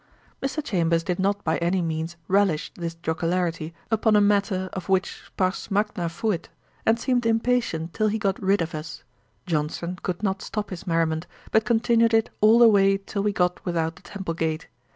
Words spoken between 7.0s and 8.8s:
impatient till he got rid of